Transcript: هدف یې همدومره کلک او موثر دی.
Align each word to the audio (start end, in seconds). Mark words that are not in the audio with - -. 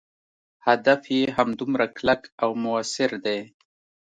هدف 0.67 1.01
یې 1.15 1.21
همدومره 1.37 1.85
کلک 1.97 2.21
او 2.43 2.49
موثر 2.63 3.11
دی. 3.25 3.39